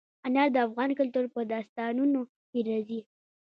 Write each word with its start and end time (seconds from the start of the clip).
انار 0.25 0.49
د 0.55 0.57
افغان 0.67 0.89
کلتور 0.99 1.25
په 1.33 1.39
داستانونو 1.51 2.21
کې 2.51 2.59
راځي. 2.69 2.99